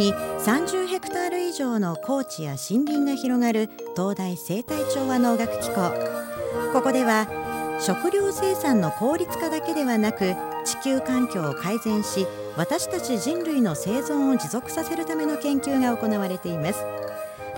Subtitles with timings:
[0.00, 5.92] に30ヘクタール以上の高地や森林が広がる東大生態調和農学機構。
[6.72, 7.26] ここでは
[7.80, 12.26] 食料生産の効率化だけではなく地球環境を改善し
[12.56, 16.99] 私たち人類の生存を持続させるための研究が行われています。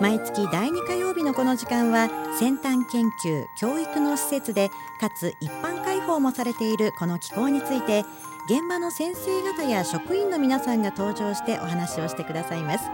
[0.01, 4.71] 毎月第2火曜日のこの時間は先端研究教育の施設で
[5.01, 8.01] かつ一般開放もされているこの機構について
[8.47, 12.85] 現場の先生方や職員の皆さんが登場してお話をしてくださいます。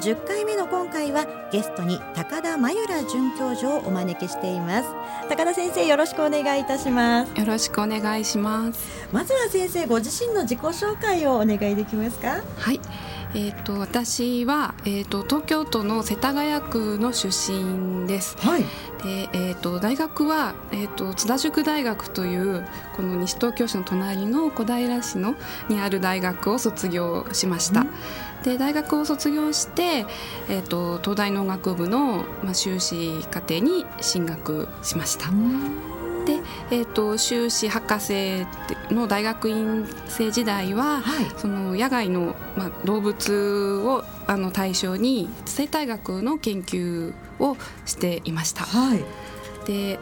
[0.00, 4.88] 10回目の今回はゲストに高田真由良准教授をお招きしています。
[5.28, 7.38] 高田先生よろしくお願いいたします。
[7.38, 9.08] よろしくお願いします。
[9.12, 12.42] まずは先生ご自身の自己紹介をお願いできますか？
[12.58, 12.80] はい
[13.34, 18.36] えーと、私は、えーと、東京都の世田谷区の出身です。
[18.38, 18.62] はい、
[19.02, 22.64] でえーと、大学は、えー、と津田塾大学という
[22.96, 25.34] この西東京市の隣の小平市の
[25.68, 27.80] にある大学を卒業しました。
[27.80, 27.88] うん
[28.44, 30.04] で大学を卒業して、
[30.50, 35.93] えーと、東大農学部の、まあ、修士課程に進学しました。
[36.24, 38.46] で、えーと、修士博士
[38.90, 48.64] の大学院生時代は、はい、その野外の、まあ、動物をあの対象に生態学の研究をしていました。
[48.64, 49.04] はい、
[49.66, 49.98] で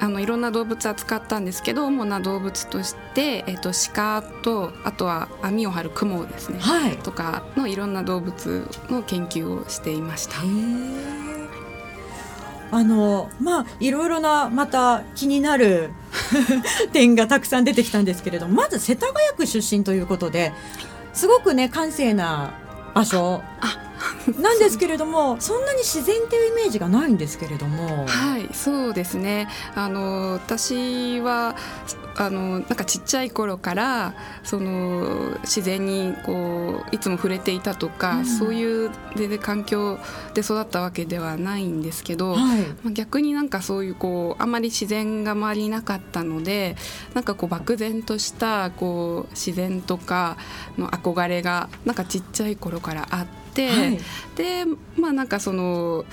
[0.00, 10.36] あのいろんな動物扱ったんですけど主な動物として、えーと、鹿とあとは網を張るクモですね、はい、とかのいろんな動物の研究をしていました。
[12.70, 15.90] あのまあいろいろなまた気になる
[16.92, 20.52] 点がたくさん出てきたんですけれどもまず世田谷区出身ということで
[21.12, 22.52] すごくね閑静な
[22.94, 23.42] 場所。
[23.60, 23.87] あ
[24.40, 28.06] なんですけれどもそんなに自然っていうイメージがないんですけれども。
[28.06, 29.48] はいそうですね。
[29.74, 31.54] あの私は
[32.16, 39.98] あのなんかちっちゃい頃からその自然にこういつも触れていたとか、うん、そういうでで環境
[40.34, 46.76] で育ったわけではないんですけど、はい、まあ、逆になんかそういうこうあまり自然が周りになかったので
[47.14, 50.36] なんかこう漠然としたこう自然とか
[50.76, 53.98] の憧れがなんかちっちゃい頃からあって、はい、
[54.36, 54.64] で
[54.96, 56.04] まあなんかその、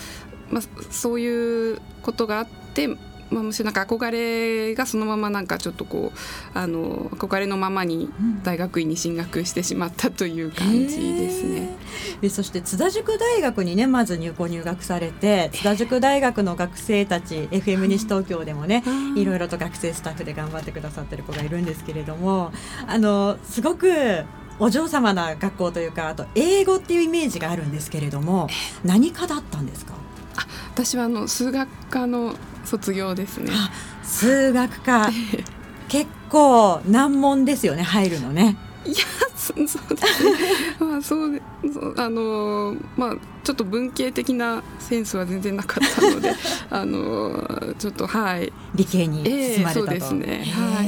[0.50, 2.89] まあ、そういうことがあって
[3.31, 8.09] まあ、むしろなんか憧れがそのままなんかちょっとこうあの憧れのままに
[8.44, 11.75] 大学院に進学してしまったという感じですね。
[12.22, 18.83] えそして津田塾大学にねまず入校入学されて津田塾大学の学生たち FM 西東京でもね
[19.16, 22.53] いろいろと学生スタッフで頑張ってくださってる子がいるんですけれども
[22.88, 24.23] あのすごく
[24.60, 28.48] お嬢様な学校というかあと英語っていうイメージがあるんですけれども
[28.84, 29.94] 何科だったんですか？
[30.38, 32.36] あ私はあの数学科の
[32.66, 33.52] 卒業ですね。
[34.04, 35.10] 数学科
[35.88, 38.58] 結構難問ですよね入るのね。
[38.86, 38.96] いや
[39.36, 40.32] そうですね。
[40.80, 41.42] まあそうで
[41.98, 46.34] あのまあちょっと文系的なセンスは全然なかったので
[46.70, 50.46] あのちょっとはい理系に進まれたと、えー、そうですね。
[50.54, 50.84] は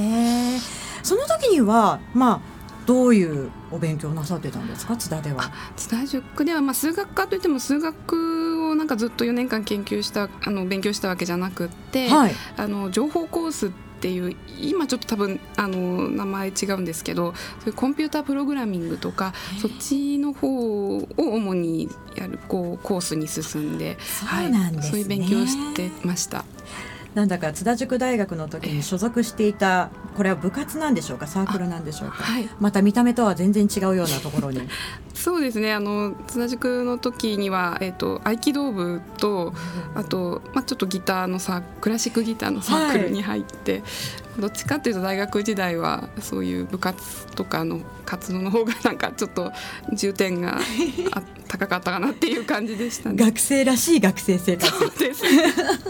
[0.58, 0.62] い。
[1.04, 2.57] その時にはまあ
[2.88, 4.98] どういうお勉強なさってたんですか？
[4.98, 5.52] 津田では。
[5.76, 26.46] 津田塾ではまあ数学科といっても数学をなんかずっと4年間研究したあの勉強したわけじゃなくって、はい、あの情報コースっていう今ちょっと多分あの名前違うんですけどそういうコンピュータープログラミングとかそっちの方を主にやるこうコースに進んでそうなんです、ね、はい、そういう勉強をしてました。
[27.18, 31.26] なんだか津田塾大学の時に所属していたこれは部活なんでしょうか？
[31.26, 34.62] サークルなんでしょうか、はい、また見た目とは全然違うようなところに
[35.28, 39.54] そうですねあの津田塾の時には、えーと、合気道部と
[39.94, 43.84] あと、まあ、ちょっとギターのサクラシックギターのサークルに入って、はい
[44.40, 49.52] どっちかっていうと大学時代はそういう部活とかの活動の方がなんかちょっと
[49.94, 50.60] 重点が
[51.50, 53.16] 高かったかなっていう感じでしたね。
[53.16, 54.72] 学生らしい学生生活。
[54.72, 55.24] そうです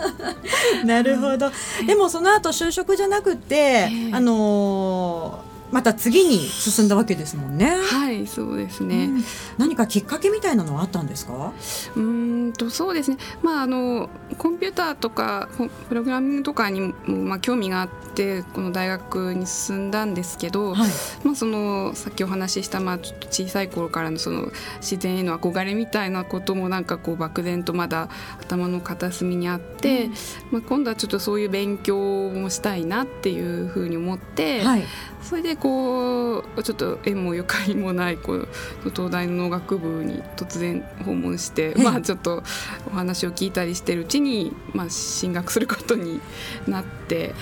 [0.87, 1.51] なるほど。
[1.85, 7.77] でもその後就職じゃなくて、あのーまた次に進んだわけですもんね。
[7.77, 9.23] はいそうですね、うん、
[9.57, 11.51] 何かきっかけみたいなのはあったんですか？
[11.95, 13.17] うんとそうですね。
[13.41, 15.49] まああのコンピューターとか
[15.89, 20.89] プログラミングとかにも、まあ、興味があってこの大学に進んだんですけど、はい、
[21.23, 28.09] まあ、そのさっきお話しした、まあ、ちょっと小さい頃からのその自然への憧れみたいなこともなんかこう漠然とまだ
[28.41, 30.11] 頭の片隅にあって、うん、
[30.51, 31.97] まあ、今度はちょっとそういう勉強
[32.29, 34.83] もしたいなっていうふうに思って、はい、
[35.27, 38.47] それでこうちょっと縁もゆかりもないこう
[38.95, 42.43] 東大の農学部に突然訪問して、 まあ、ちょっと
[42.89, 46.21] お話を聞いたりしてるうちに、まあ、進学することに
[46.65, 47.35] なって。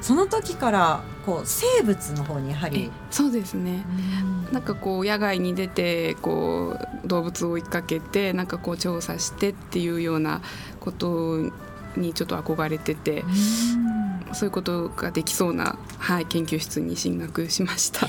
[0.00, 2.90] その時からこう生物の方にやはり。
[3.10, 3.84] そうですね、
[4.50, 10.40] ん、なんかこう野外に出てこう動物を追いかけてなんかこう調査してっていうような
[10.80, 11.50] こと
[11.96, 13.24] にちょっと憧れてて、
[14.32, 18.08] そういうことができそうな、はい、研究室に進学しました。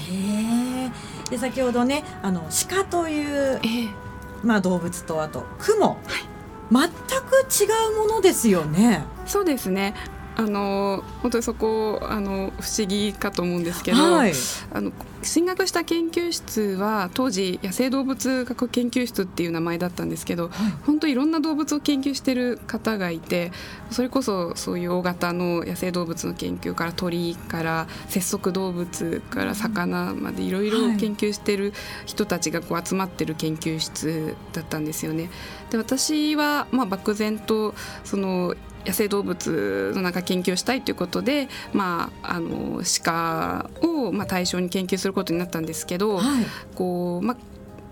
[1.30, 3.62] で先ほどねあの鹿という、
[4.44, 5.98] まあ、動物とあと雲、はい、
[6.72, 9.04] 全く違うものですよね。
[9.26, 9.94] そうですね
[10.36, 14.34] あの本当にそこあの不思議かと思うんですけど、はい、
[14.72, 23.52] あの進学した研究室は当時野生動物学研究室っていう名前だったんですけど、はい、本当いろんな動物を研究してる方がいて
[23.92, 31.74] それこそそういう大型の野生動物の研究から鳥から節足動物から魚までいろいろ研究してる
[32.06, 35.30] 人たちがこう集まってる研究室だったんですよね。
[35.70, 38.56] で私はまあ漠然とその
[38.86, 46.46] 野生動物の中研究したいということで、まあ、あの鹿をまあ対象に研究することになったんですけど、はい、
[46.76, 47.38] こうまあ、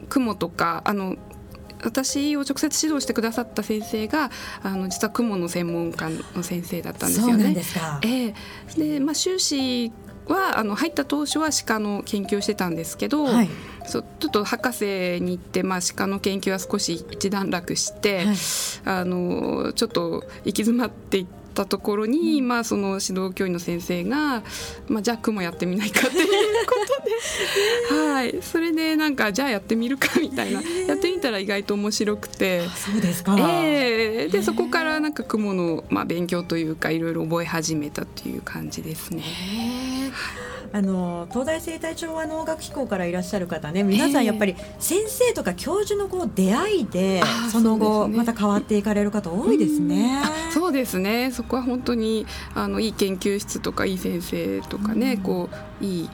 [0.10, 1.16] 雲とかあの
[1.84, 4.32] 私を直接指導してくださった先生が
[4.64, 7.56] あの実は雲の専門家の先生だったんですよね。
[8.04, 9.92] えー、でまあ、修士
[10.28, 13.50] はあの入った当初は鹿の研究をしてたんですけど、はい、
[13.86, 14.86] そちょっと博士
[15.22, 18.36] に行って、まあ、鹿の研究は少し一段落して、はい、
[18.86, 24.44] あのちょっと行き詰まっていったところに、うん、まあ、その指導教員の先生が、
[24.88, 26.28] まあ、じゃあ雲やってみないかっていう
[26.66, 26.76] こ
[27.90, 32.68] とで、 はい、それでなんかじゃあやってみるかみたいな、やってみたら意外と面白くて。
[32.68, 39.97] そうですか、えー、でそこからなんか雲の、まあ、勉強というかいろいろ覚え始めたという感じですね。
[40.74, 47.22] あの東大生態調和農学機構からいらっしゃる方ね皆さんやっぱり先生とか教授のこう出会いで、
[47.52, 50.22] その後また変わっていかれる方多いですね。
[50.54, 51.32] そうですね。
[51.32, 55.50] そこは本当にあのいい研究室とかいい先生とかね、こ
[55.82, 56.10] ういい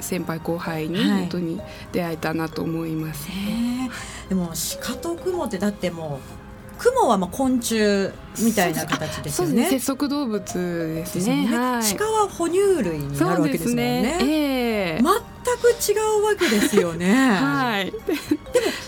[0.00, 1.60] 先輩後輩に本当に
[1.92, 3.90] 出会えたなと思います、ね。
[3.90, 3.96] は
[4.26, 6.41] い、でも鹿と雲ってだってもう
[6.82, 9.68] 雲はまあ昆虫みたいな形ですよね。
[9.70, 11.48] 節足動物ですね。
[11.48, 14.02] ねはい、鹿は哺乳類になるわけですもんね。
[14.02, 17.14] ねえー、全く違うわけですよね。
[17.14, 17.92] はい。
[17.92, 18.02] でも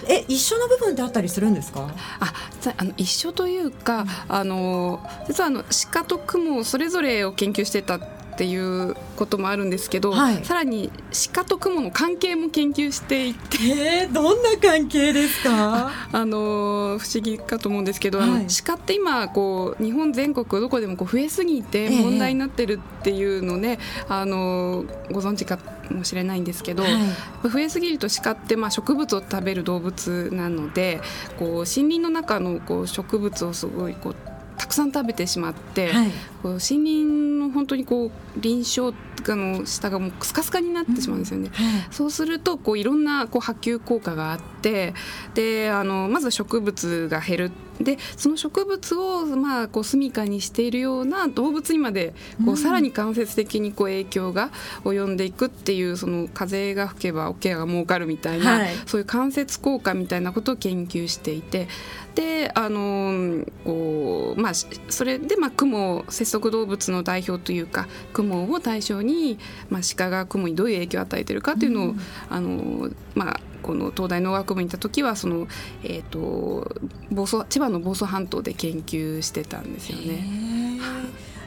[0.09, 1.89] え一緒の部分ってあったりするんですか？
[2.21, 2.33] あ、
[2.77, 8.01] あの一緒というか、あの実はあの鹿と雲それぞれを研究してた
[8.35, 10.91] っていうこともあるんですけど、はい、さらに
[11.33, 13.59] 鹿と雲の関係も研究していて、
[14.03, 15.93] えー、どんな関係ですか？
[16.13, 25.59] あの不思議かと思うんですけど、はい、鹿って今こう日本全国どこでもこう増えすぎて問題になってるっていうのね、えー、あのご存知か
[25.91, 31.01] もしれないんですけど、はい、増えすぎると鹿ってまあ植物を食べる動物なので
[31.39, 34.17] こう森林の中のこう植物をすごいこう
[34.57, 36.11] たくさん食べてしまって、はい、
[36.43, 37.05] こう森林
[37.39, 38.11] の本当にこう
[38.41, 38.97] 臨床
[39.37, 41.51] の下がもうスカスカになってしまうんですよね。
[41.59, 41.65] うん。
[41.65, 44.95] はい、そうするとこういろんなこう波及効果があって
[45.35, 47.51] であのまず植物が減る
[47.81, 52.15] でその植物をまあこう住処にしているような動物にまで
[52.45, 54.51] こうさらに間接的にこう影響が
[54.85, 61.69] 及んでいくっていうその風が吹けば桶が儲かるみたいな、はい、そういう間接効果みたいなことを研究していて
[62.15, 69.39] であのこうまあそれでまあ雲節足動物の代表というか雲を対象に、
[69.69, 72.01] まあ、鹿が雲にどういう影響を与えているかというのを、うん、
[72.31, 75.49] あのまあこの東大農学部にいた時はその、
[75.83, 76.71] えーと、
[77.11, 80.45] 房総千葉の房総半島で研究してたんですよね。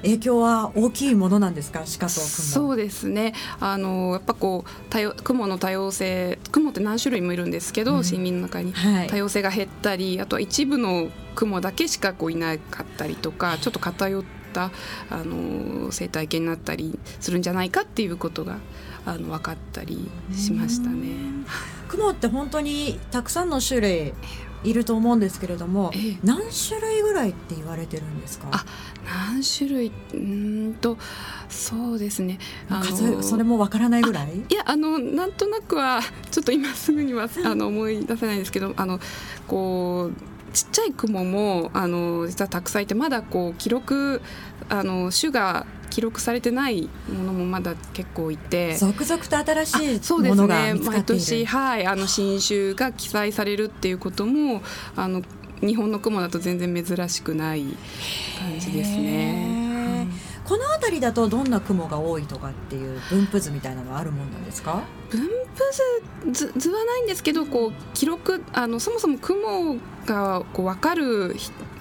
[0.03, 1.79] 影響は大きいものなんですか？
[1.79, 3.33] 鹿と雲そうですね。
[3.59, 14.23] あのやっぱこう多様雲の多様性雲って何種類もいるんですけど、うん、森林の中に、はい、多様性が減ったりあとは一部の雲だけしかこういなかったりとかちょっと偏っ
[14.57, 14.71] た
[15.11, 18.57] あの生態系になったりするんじゃないかっていうことが
[19.05, 21.11] あの分かったりしましたね。
[21.89, 24.13] 雲って本当にたくさんの種類
[24.63, 28.47] いると思うんですけれども、ええ、何種類ぐらいって言われてるんですか？
[28.51, 28.65] あ
[29.05, 30.97] 何種類うんと
[31.47, 32.39] そうですね。
[32.69, 34.35] あのそれもわからないぐらい？
[34.49, 38.99] いやあのなんとなくはちょっと今すぐには あの思い出せないんですけどあの
[39.47, 44.21] こうちっちゃい雲もあの実はたくさんいてまだこう記録
[44.69, 48.75] あの種が記録されてないものもまだ結構いて。
[48.75, 54.61] 続々と新しいものが見つかっている、ね、毎年はいあの新種が記載されるっていうことも
[54.95, 55.21] あの
[55.61, 57.63] 日本の雲だと全然珍しくない
[58.39, 59.56] 感じですね。
[60.47, 64.81] この辺りだとどんな雲が多いとかっていう分布図みたいなのはあるもんなんですか？
[65.09, 69.75] 分布図図はないんですけどこう記録あのそもそも雲
[70.05, 71.35] がこう分かる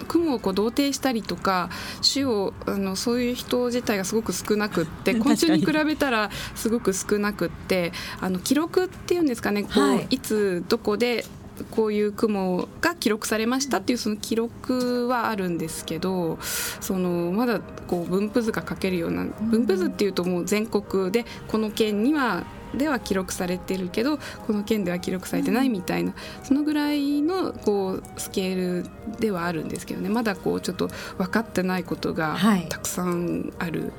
[0.09, 1.69] 雲をこう同定したりとか
[2.13, 11.25] 種をあのそういう人自体がすごく少なくって 昆虫に比べたらすごく少なくってあの記録っていうんですかねこう、はい、いつどこで
[11.65, 22.45] こういう雲が記録されましたっていうその記録はあるんですけどそのまだこう分布図が書けるような分布図っていうともう全国でこの県には
[22.75, 32.37] では記録されてるけどこの県では記録されてないみたいな、そのぐらいのこうスケールではあるんですけどねまだこうちょっと分かってないことが
[32.69, 33.93] たくさんある。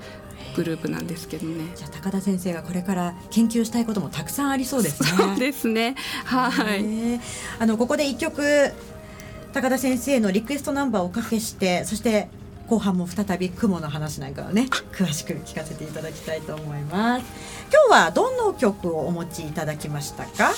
[0.57, 1.71] グループなんですけどね。
[1.75, 5.09] じゃあ高田先生がこれから研究したいこともたくさんありそうですね。
[5.09, 5.95] そうですね。
[6.25, 7.21] はい。
[7.59, 8.71] あのここで一曲
[9.53, 12.27] 高田先生のリクエストナンバーをおかけして、そして
[12.67, 17.25] 後半も再び雲の話なんかをね詳しく聞かせていただきたいと思います
[17.89, 20.55] 今日はどの曲をお持ちいただきましたか、はい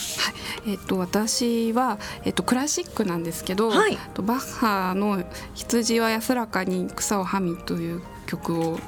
[0.72, 8.80] えっと、私は、えっと、クラシックなんですけど、はい、バッハの「羊は安らかに草をはみ」という曲を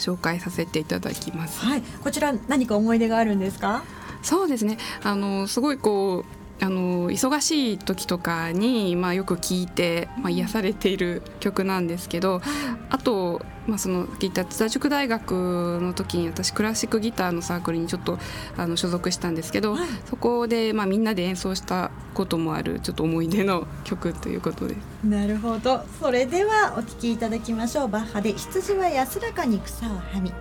[0.00, 1.64] 紹介させていただきます。
[1.64, 3.84] はい、こちら何か思い出があるんですか？
[4.22, 4.78] そうですね。
[5.02, 12.42] あのすごいこうあの忙しい時とかに、まあ、よく聴いて、まあ、癒されている曲なんですけど
[12.90, 18.18] あと、まあ、その聞いた津田塾大学の時に私クラシックギターのサークルにちょっと
[18.56, 24.76] あの所属したんですけど、はい、そこで、まあ、みんなで演奏したこともあるちょっと思い出の曲ということで。
[25.04, 25.84] なるほど。
[26.00, 27.88] それではお聴きいただきましょう。
[27.88, 30.32] バッハで「羊は安らかに草をはみ」。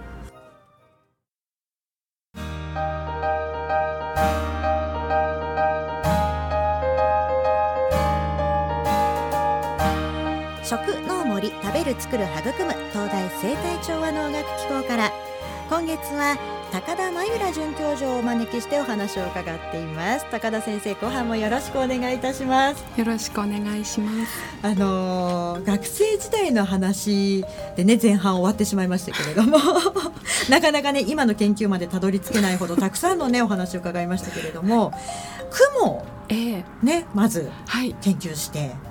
[11.94, 15.12] る作る育む東大生態調和能楽機構から
[15.70, 16.38] 今月は
[16.72, 20.26] 高田真由良准教授をお招きしてお話を伺っています。
[20.30, 22.84] 高田先生後半もよろしくお願いいたします。
[22.96, 24.32] よろしくお願いします。
[24.62, 27.44] あのー、学生時代の話
[27.76, 29.58] でね前半終わってしまいましたけれども
[30.50, 34.94] なかなかね今の研究までたどり着けないほどたくさんのねお話を伺いましたけれども
[35.50, 36.36] 雲、え。
[36.36, 37.50] ー、ねまず
[38.02, 38.89] 研究して、はい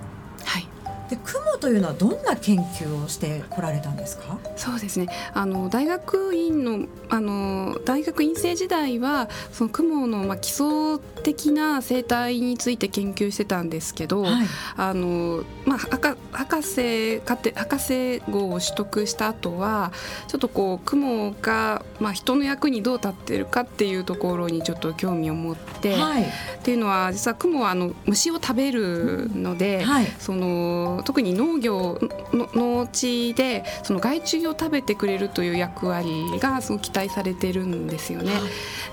[1.09, 4.39] で雲というのはどんな研究をしてこられたんですか？
[4.57, 5.09] そうですね。
[5.33, 14.47] あの大学院のあの大学院生時代はその雲の、まあ、基礎的な生態について研究してたんですけど、はい、
[14.77, 19.93] あのまあ、博博士博士号を取得した後は
[20.29, 26.27] ちょっとこう雲が、まあ、人の役にどう立ってるかっていうところにちょっと興味を持って、はい、っ
[26.63, 31.99] ていうのは実は雲はあの虫を食べるので、はい、その特に農業
[32.33, 38.33] の農地でその害虫を食べてくれるという役割がすごく期待されてるんですよね。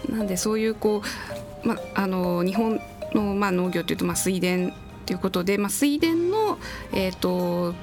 [0.10, 1.02] なんでそういうこ
[1.64, 2.80] う、ま、あの日本
[3.14, 4.72] の、まあ、農業というと、まあ、水田
[5.06, 6.58] ということで、まあ、水田の、
[6.94, 7.76] えーと、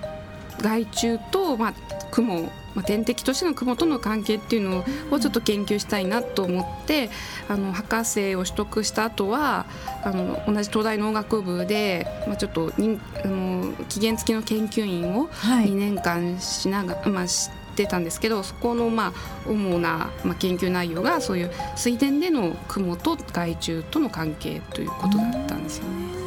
[0.60, 1.74] 害虫と、まあ、
[2.10, 7.10] 雲まあ、天敵としての雲との関係っていうのをちょっと研究したいなと思って
[7.48, 9.66] あの博士を取得した後は
[10.02, 13.51] あの同じ東大農学部で、まあ、ちょっとにあの
[13.88, 19.12] 期限付きの研究員を2年間しながら、はい、まあ、してたんですけどそこのまあ
[19.48, 26.21] 主なまあ研究内容がそういう水田での雲と害虫との関係ということだったんですよね。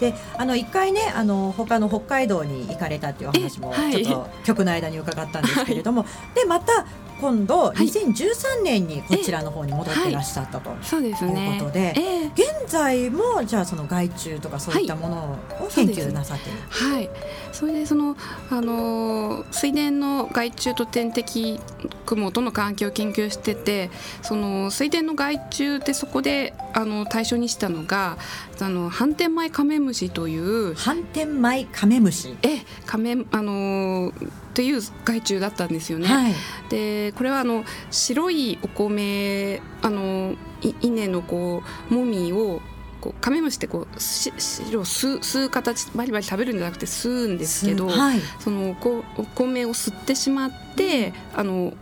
[0.00, 6.86] であの一回ねあの他の北海道に行かれたっていう話もちょっと曲の間に伺ったんですけれども、はい、でまた
[7.20, 15.16] 今度2013年にこちらの方に戻っていらっしゃったと、そうですね、いうことで、えー、現在もじゃあその害虫とかそういったもの
[15.60, 17.10] を研究なさってる、はい、
[17.52, 18.16] それでその
[18.50, 21.60] あの水田の害虫と天敵
[22.06, 23.90] 雲との関係を研究してて
[24.22, 28.16] その水田の害虫ってそこであの対象にしたのが
[28.60, 32.36] あの反転米カメムシという反転米カメムシ。
[32.42, 34.12] えカメあの
[34.50, 36.06] っていう害虫だったんですよね。
[36.06, 36.34] はい、
[36.68, 40.34] でこれはあの白いお米あの
[40.80, 42.60] 稲のこうもみを
[43.00, 51.72] こうカメムシってこうし白を吸う吸う形バリバリ食べるんじゃなくて吸うんですけど、はい、そのこお米を吸ってしまってあの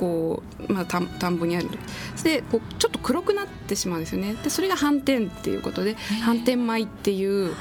[0.00, 1.68] こう、まあ、田田んぼにある。
[2.24, 4.34] でこうちょっと黒くなってしまうんですよね。
[4.42, 7.54] でそれが斑点っていうことで斑点米っていう,、こ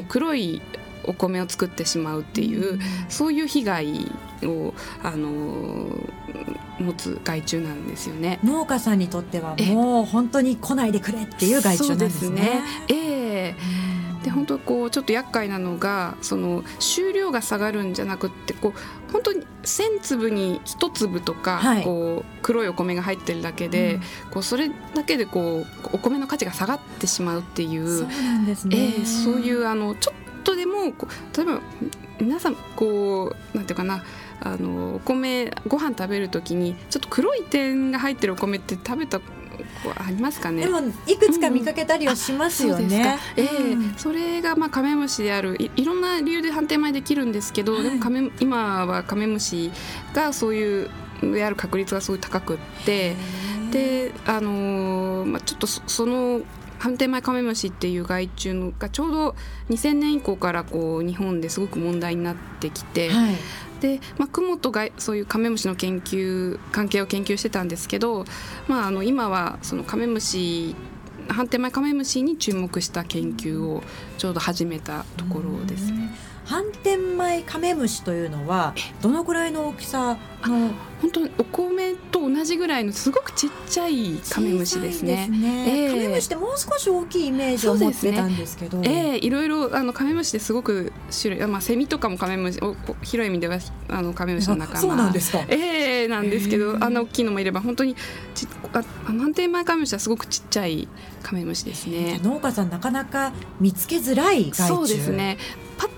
[0.00, 0.62] う黒い
[1.02, 2.78] お米を作ってしまうっていう、
[3.08, 4.10] そういう被害
[4.44, 5.28] をあの
[6.78, 8.38] 持つ害虫なんですよね。
[8.44, 12.62] 農家さんにとってはもう本当に来ないでくれっていう害虫なんですね。
[12.88, 12.96] すね。
[12.96, 13.93] えー
[14.24, 24.00] で本当こうちょっと厄介なのがその収量が下がるんじゃなくってこう本当に1,000粒に1粒とか、はい、こう黒いお米が入ってるだけで、うん、
[24.30, 31.60] こうそれだけでこうお米の価値が下がってしまうっていうそうなんですね、えー、そういうあのちょっとでもこう例えば
[32.18, 34.04] 皆さんこうなんていうかな
[34.40, 39.20] あのお米ご飯食べる時にちょっと黒い点が入ってるお米って食べた
[39.96, 40.64] ありますかね。
[40.64, 43.18] でもいくつか見かけたりはしますよね。
[43.36, 49.70] うん、ええー、それがまあカメムシであるいいろんな理由で判定前できるんですけど、はい、でもカメ今はカメムシ
[50.14, 50.90] がそういう
[51.22, 53.16] である確率がすごい高くって
[53.70, 56.42] であのー、まあちょっとその
[56.78, 59.36] 判定前カメムシっていう害虫のがちょうど
[59.70, 63.36] 2000年以降からこう日本ですごく問題になってきて、はい、
[63.80, 68.24] で、まあ、雲とがそういうカメムシの研究関係を研究してたんですけど、
[68.68, 70.74] まあ、あの今はそのカメムシ
[71.28, 73.82] 判定前カメムシに注目した研究を
[74.18, 76.10] ちょうど始めたところですね。
[76.44, 80.70] 反転米カメムシというのはどのぐらいの大きさの？
[81.04, 85.24] 本当にお米と同じぐらいのすごくちっちゃいカメムシですね。
[85.26, 92.60] すねえー、カメムシってもう少し大きいイメージを持ってたんですけど、ね、えー、いろいろあのカメムシってすごく種類まあセミとかもカメムシ
[93.02, 93.58] 広い意味では
[93.88, 95.44] あのカメムシの仲間 そうなんですか。
[95.48, 97.94] えー、なんですけどあの大きいのもいれば本当に
[98.34, 100.88] ちあ反転米カメムシはすごくちっちゃい
[101.22, 102.18] カメムシですね。
[102.22, 105.36] 農家さんなかなか見つけづらいそうですね。
[105.76, 105.90] パッ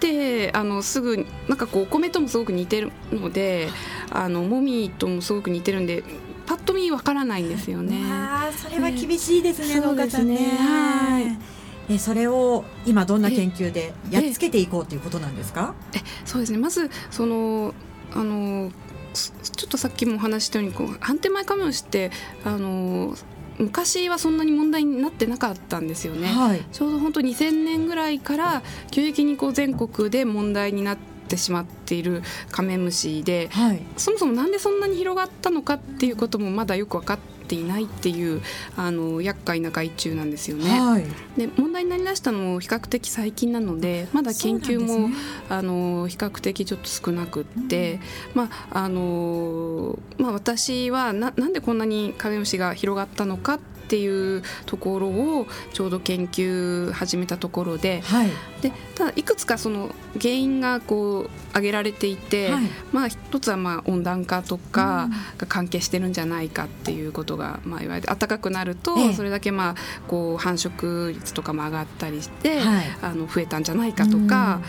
[0.00, 3.68] と見てあのすぐなんかこうお米ともすごく似てるので
[4.10, 6.04] あのもみともすごく似てるんで
[6.46, 8.00] パッと見わからないんですよね。
[8.10, 10.36] あそれは厳しいですね、農家さんね。
[10.36, 11.92] はい。
[11.92, 15.74] えそれを今どんな研究でやっつけていこうということなんですか？
[15.94, 16.58] えそうですね。
[16.58, 17.74] まずその
[18.14, 18.70] あの
[19.12, 22.10] ちょっとさっきもお話したようにこう反転前カメムシって
[22.44, 23.14] あの
[23.58, 30.96] 昔はそんなに問題になってなかったんですよね、はい、ちょうど本当2000年ぐらいから急激にこう全国で問題になっ
[31.28, 38.42] てしまっているカメムシで、はい、そもそもなんでそんなに広がったのかっていうこともまだよく分かってていないっていう
[38.76, 40.80] あの厄介な害虫なんですよね。
[40.80, 41.04] はい、
[41.36, 45.14] で問題になりだしたのも比較的最近なのでまだ研究も、ね、
[45.48, 48.00] あの比較的ちょっと少なくって、
[48.34, 69.74] うん、まああのまあ、私はななんでこんなにカメムシが広がったのかってっていうところをちょうど研究始めたところではい、でただいくつかその原因がこう挙げられていて、はい、まあ一つはまあ温暖化とかが関係してるんじゃないかっていうことがまあ言われて暖かくなるとそれだけまあ
[70.06, 74.60] こう繁殖率とかも上がったりして、はい、あの増えたんじゃないかとか、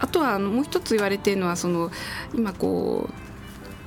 [0.00, 1.90] あとはあのもう一つ言われているのはその
[2.34, 3.08] 今こ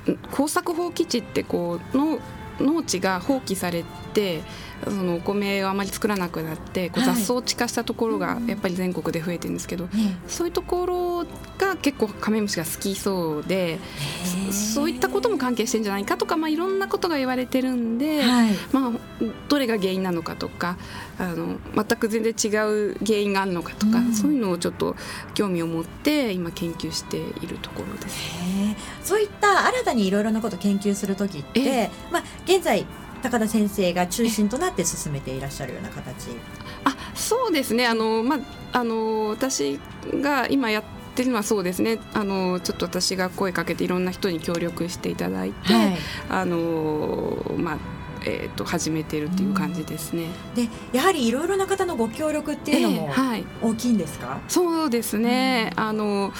[0.06, 2.18] う耕作放棄地ってこうの
[2.60, 4.42] 農地が放棄されて
[4.84, 9.92] そのお米をあまり作らなくなってこう雑草地化したところがやっぱり全国で増えてるんですけど、はい、
[10.26, 11.26] そういうところ
[11.58, 13.78] が結構カメムシが好きそうで
[14.50, 18.92] そういったことも関係してるんじゃないかとか、まあ、いろんなことが言われてるんで、はい、まあ、
[19.48, 20.76] どれが原因なのかとか
[21.18, 22.48] あの全く全然違
[22.92, 24.96] う原因があるのかとか、うん、そういうのをちょっと
[25.34, 28.18] 興味を持って今研究しているところです。
[29.02, 32.86] そういった新たにいろいろなことを研究する時って、まあ、現在
[33.20, 36.28] 高田先生が中心となって進めていらっしゃるような形。
[36.84, 37.86] あそうですね。
[37.86, 38.38] あの、まあ、
[38.78, 39.78] あの私
[40.20, 40.82] が今やっ
[41.14, 41.98] てるのはそうですね。
[42.14, 45.96] あのちょっと私が声かけていろんな人に協力していただいて、はい、
[46.28, 47.78] あのまあ
[48.22, 50.26] えーと、始めてるっていう感じですね。
[50.54, 53.10] でやはりいろいろな方のご協力っていうのも
[53.62, 56.32] 大きいんですか、えーはい、そうですね、あの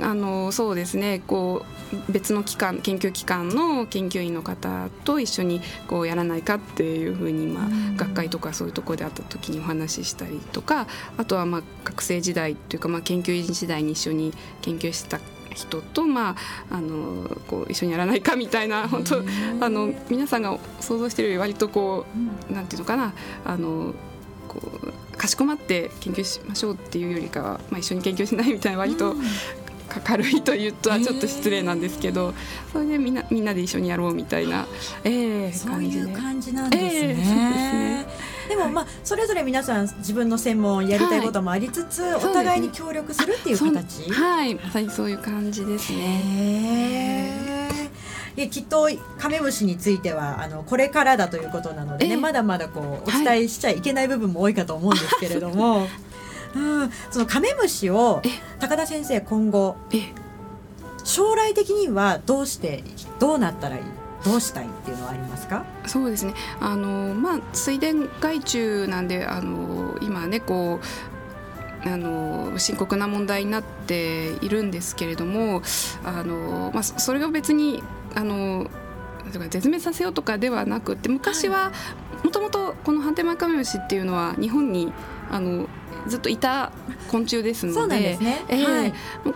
[0.00, 1.66] あのそうですねこ
[2.08, 10.86] う別の機関研究機関の研究員の方と一緒にこうやらないかっていうふうに、まあ、学会とかそういうところで会った時にお話ししたりとか
[11.18, 15.20] あとはまあ学生時代というか、まあ、研究員時代に一緒に研究した
[15.54, 16.30] 人と、ま
[16.70, 19.22] あ、あのこう一緒にやらないかみたいな本当
[19.60, 22.06] あの皆さんが想像しているより割とこ
[22.50, 23.12] う、なんていうのかな
[23.44, 23.94] あの
[24.48, 24.60] こ
[25.12, 29.14] うかしこまって研究しましょうっていうよりかは、まあ、一緒に研究しないみたいな割と
[30.00, 32.34] 軽いというとはちょっと失礼なんですけど、
[32.72, 34.66] それでみんなみんなで一緒にやろうみたいな、
[35.04, 36.90] えー、そういう感じなんですね。
[36.94, 38.06] えー、ですね。
[38.48, 44.54] でもまあそれぞれ皆さん自分の専門やりたいこともありつつ、はい、お互いに協力するっていう形、はい。
[44.54, 47.52] まさにそういう感じですね。
[48.34, 55.86] いやきっとカメムシについてはあのこれからだということなのでね、まだまだこうお伝えしちゃいけない部分も多いかと思うんですけれども。
[56.54, 58.22] うん、そのカメムシを
[58.60, 59.76] 高田先生今後
[61.04, 62.84] 将来的にはどうして
[63.18, 63.82] どうなったらいい
[64.24, 65.64] どうしたいっていうのはありますか？
[65.86, 66.34] そうですね。
[66.60, 67.88] あの、まあ、水田
[68.20, 70.78] 害虫なんであの今ねこ
[71.84, 75.62] うあの深刻な問題になっているんですけれども
[76.04, 77.82] あの、まあ、それが別に
[78.14, 78.70] あの
[79.32, 81.72] 絶滅させようとかではなくて昔は
[82.22, 84.92] もともとこのハンテマイカメムシっていうのは日本に
[85.30, 85.66] あの
[86.06, 86.72] ずっといた
[87.10, 88.44] 昆虫ですので、ね。
[88.48, 88.92] えーはい、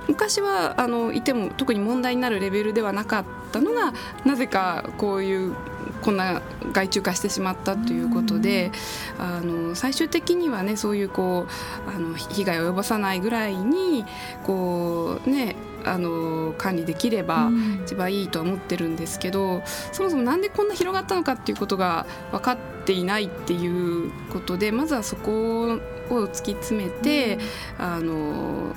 [0.09, 3.93] 昔はあのいても特に問題になるレベルではなかったのが
[4.25, 5.55] なぜかこういう
[6.03, 8.71] こんな害虫化してしまったということで、
[9.19, 11.47] あの最終的にはねそういうこ
[11.87, 14.05] うあの被害を及ぼさないぐらいに
[14.45, 17.51] こうねあの管理できれば
[17.85, 25.79] 一番いいとは思ってるんですけど、そもそもなんでこんな広がったのかっていうことが分かっていないっていうことでまずはそこ
[26.15, 27.39] を突き詰めて、
[27.79, 28.75] あの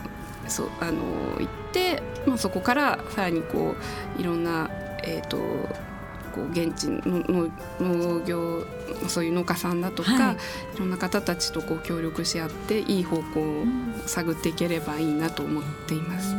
[0.48, 1.02] そうあの
[1.40, 3.76] 行って、まあ、そこからさらにこ
[4.18, 4.70] ういろんな、
[5.04, 5.38] えーと
[6.30, 8.66] こう現地の農業
[9.08, 13.64] そういう農家さんだとか、はい、いろんな方たちとこう協力し合っていい方向を
[14.06, 16.36] 探っていければいいなと思っています。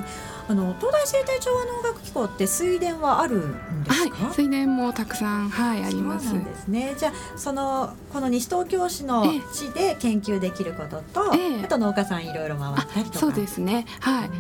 [0.51, 6.35] あの東大生態調和農学機構って水田はあるんですか、はい、水田もたくさんはいあります。
[6.35, 6.97] ですね。
[6.99, 13.19] じゃあそのこの西東京市の地で研究できることと、ええ、あと農家さんいろいろ回ったりとか。
[13.21, 13.87] そうですね。
[14.01, 14.31] はい。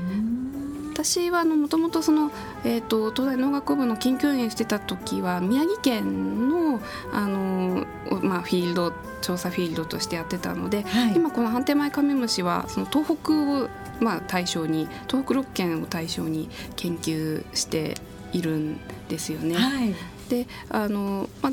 [0.92, 2.32] 私はもともとその、
[2.64, 6.80] えーと、東大農学部の研究員してた時は宮城県の
[7.12, 7.86] あの、
[8.20, 8.92] まあ、フィールド
[9.22, 13.68] 調査フィールドとしてやってたので、はい、今この判定前カメムシはその東北を、
[14.00, 17.94] まあ、対象に東北6県を対象に研究して
[18.32, 19.54] いるんですよね。
[19.54, 19.94] はい、
[20.28, 21.52] であの、まあ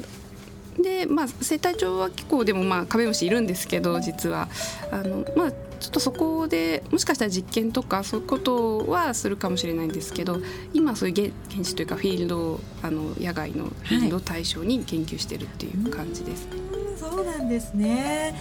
[0.81, 4.47] でまあ、生態調和機構でも、まあ、カメムシいるんですけど実は。
[4.91, 10.39] あの、まあ、ちょっとそこでもしかしたら実験とかそういうことはするかもしれないんですけど
[10.73, 16.51] 今そういう現地というかフィールドあの野外のフィールドを対象に研究してるっていう感じですね。
[16.71, 18.35] はい、そうなんですね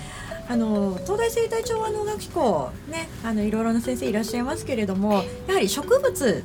[0.49, 6.45] あの東大生態調和農学機構ねあのいろいろな先生いらっしゃいますけれどもやはり植物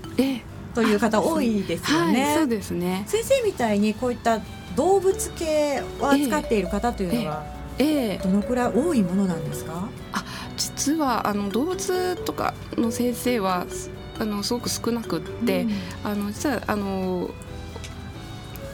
[0.74, 2.26] という方多いですよね。
[2.26, 3.04] はい、そうですね。
[3.08, 4.40] 先生みたいにこういった
[4.76, 7.46] 動物系を扱っている方というのは、
[7.78, 8.18] ええ。
[8.24, 10.24] どのくらい多いものなんですか、あ
[10.56, 13.66] 実はあの動物とかの先生は
[14.20, 15.72] あのすごく少なくって、うん、
[16.04, 17.32] あの実はあの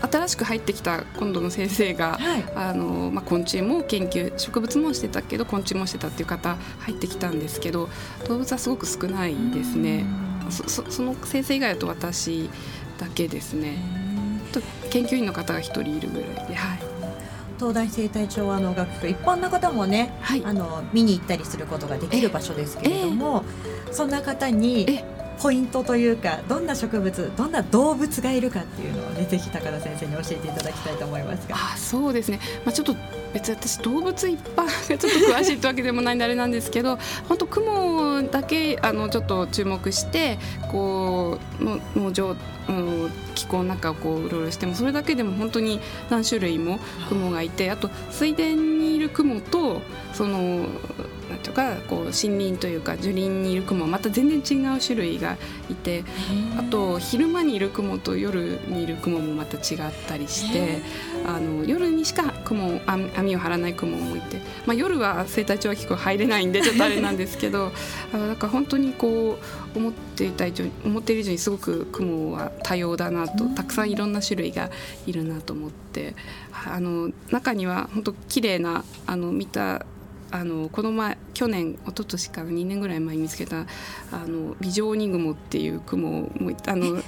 [0.02, 7.90] 新しく入ってきた今度の先生が、はい、あのまあ、昆虫も研究植物もしてたけど昆虫もしてたっていう方入ってきたんですけど
[8.28, 10.06] 動物はすごく少ないですね。
[10.50, 12.50] そその先生以外だと私
[12.98, 13.78] だけですね。
[14.52, 16.80] と研究員の方が一人いるぐらいで、はい、
[17.58, 23.44] 東大生態調和能楽部一般の方もね、はい、あの見に行ったりすることができる場所ですけれども、
[23.88, 25.04] えー、そんな方に
[25.42, 31.56] ポイントというかどんな植物どんな動物がいるかっていうのをねぜひ高田先生に教えていただきたいと思いますが。
[31.56, 32.96] あそうですね、まあ、ちょっと
[33.34, 36.98] 別に私動物一般がちょっと詳しいってわけでもないんであれなんですけど
[37.28, 40.40] 本当雲だけあのちょっと注目して
[40.72, 42.36] こうの農場
[42.68, 49.82] の気候の中をこううろうろしてもそれだけでも本当に何種類も雲がいてあと水田にいる雲と
[50.14, 50.68] その
[51.38, 55.38] とかこう森林というか樹林にいる雲はまた全然違う種類が
[55.70, 56.04] いて
[56.58, 60.82] あと昼間にいる雲と夜にいる雲もまた違ったりして
[61.26, 67.72] あの夜にしか雲網を張らない雲もいて、まあ、夜は生態調和機構入れないんでちょっとあれなんですけど
[68.14, 69.38] あのなんか本当にこ
[69.76, 74.70] う思っていた以上思っている以上にすごく雲は多様だなとたくさんいろんな種類が
[75.06, 76.16] いるなと思って
[76.66, 79.86] あの中には本当綺麗なあの見た
[80.32, 83.66] あのこの前去年一昨年から2年ぐらい前に見つけた
[84.12, 87.02] あの美女鬼雲っていう雲をもうあの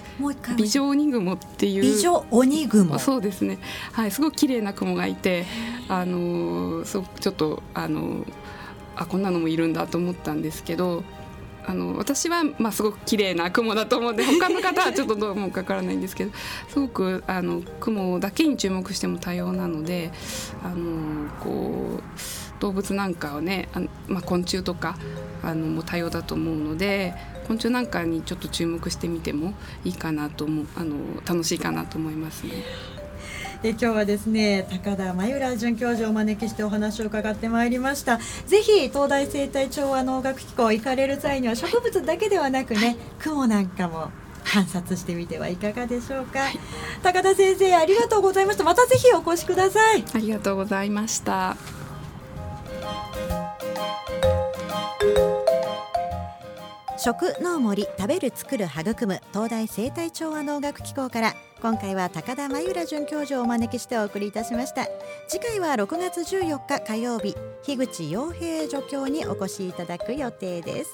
[0.56, 1.82] 美女鬼雲っていう。
[1.82, 3.60] 美女鬼雲そうですね。
[3.92, 5.46] はいすごく綺麗な雲がいて
[5.88, 8.26] あのそちょっとあの
[8.96, 11.04] あこんなのもいるんだと思ったんですけど
[11.66, 16.32] あの私はまあすごく綺麗な雲だと思うんで他の方はちょっとどうもかからないんですけど
[16.68, 20.12] すごくあの雲だけに注目しても多様なので
[20.64, 22.39] あのこう。
[22.60, 24.98] 動物なんかをねあの、まあ、昆虫とか
[25.42, 27.14] あのも多様だと思うので
[27.48, 30.96] 昆虫なんかにちょっと注目してみてもいいかなと思うあの
[31.28, 32.52] 楽しいかなと思いますね。
[33.64, 38.20] で今日はですね高田真由良准教授をお招きしてお話を伺ってまいりました。
[38.46, 44.12] ぜひ東大生態調和能楽機構行かれる際には植物だけではなくね雲なんかも
[44.46, 46.60] 観察してみてはいかがでしょうか、はい、
[47.04, 48.64] 高田先生ありがとうございました。
[48.64, 50.06] またぜひお越しください。
[50.14, 51.79] ありがとうございました
[56.98, 64.86] 食の森食べる作る育む東大生態調和農学機構から今回は高田真由良准教授をお招きしてお送りいたしました。
[65.28, 70.92] 次回は6月14日火曜日樋口洋平助教にお越しいただく予定です。